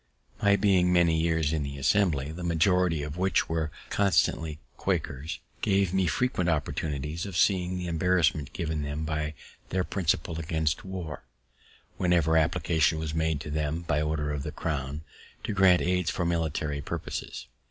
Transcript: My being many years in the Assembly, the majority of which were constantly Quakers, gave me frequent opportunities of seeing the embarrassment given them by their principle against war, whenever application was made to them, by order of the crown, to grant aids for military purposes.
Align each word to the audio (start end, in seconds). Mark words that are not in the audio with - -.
My 0.41 0.55
being 0.55 0.91
many 0.91 1.15
years 1.21 1.53
in 1.53 1.61
the 1.61 1.77
Assembly, 1.77 2.31
the 2.31 2.43
majority 2.43 3.03
of 3.03 3.17
which 3.17 3.47
were 3.47 3.69
constantly 3.91 4.57
Quakers, 4.75 5.37
gave 5.61 5.93
me 5.93 6.07
frequent 6.07 6.49
opportunities 6.49 7.27
of 7.27 7.37
seeing 7.37 7.77
the 7.77 7.85
embarrassment 7.85 8.51
given 8.51 8.81
them 8.81 9.05
by 9.05 9.35
their 9.69 9.83
principle 9.83 10.39
against 10.39 10.83
war, 10.83 11.21
whenever 11.97 12.35
application 12.35 12.97
was 12.97 13.13
made 13.13 13.39
to 13.41 13.51
them, 13.51 13.81
by 13.81 14.01
order 14.01 14.31
of 14.31 14.41
the 14.41 14.51
crown, 14.51 15.01
to 15.43 15.53
grant 15.53 15.83
aids 15.83 16.09
for 16.09 16.25
military 16.25 16.81
purposes. 16.81 17.45